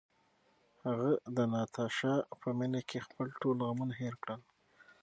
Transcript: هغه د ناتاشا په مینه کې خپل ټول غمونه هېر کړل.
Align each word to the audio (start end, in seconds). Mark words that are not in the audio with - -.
هغه 0.85 1.09
د 1.35 1.37
ناتاشا 1.53 2.15
په 2.41 2.49
مینه 2.57 2.81
کې 2.89 3.05
خپل 3.07 3.27
ټول 3.41 3.57
غمونه 3.67 3.93
هېر 4.01 4.15
کړل. 4.23 4.41